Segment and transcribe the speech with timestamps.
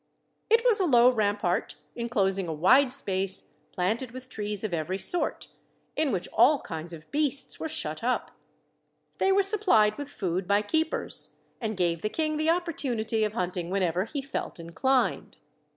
[0.49, 5.49] It was a low rampart, enclosing a wide space planted with trees of every sort,
[5.95, 8.31] in which all kinds of beasts were shut up;
[9.19, 13.69] they were supplied with food by keepers, and gave the king the opportunity of hunting
[13.69, 15.37] whenever he felt inclined.